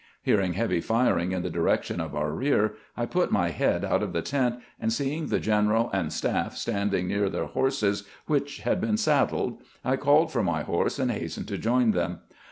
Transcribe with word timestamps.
Hearing 0.23 0.53
heavy 0.53 0.81
j&ring 0.81 1.31
in 1.31 1.43
the 1.43 1.51
direction 1.51 2.01
of 2.01 2.15
our 2.15 2.31
rear, 2.31 2.73
I 2.97 3.05
put 3.05 3.31
my 3.31 3.49
head 3.49 3.85
out 3.85 4.01
of 4.01 4.13
the 4.13 4.23
tent, 4.23 4.55
and 4.79 4.91
seeing 4.91 5.27
the 5.27 5.39
general 5.39 5.91
and 5.93 6.11
staff 6.11 6.57
standing 6.57 7.07
near 7.07 7.29
their 7.29 7.45
horses, 7.45 8.03
which 8.25 8.61
had 8.61 8.81
been 8.81 8.97
saddled, 8.97 9.61
I 9.85 9.97
called 9.97 10.31
for 10.31 10.41
my 10.41 10.63
horse 10.63 10.97
and 10.97 11.11
hastened 11.11 11.47
to 11.49 11.57
join 11.59 11.91
them. 11.91 12.21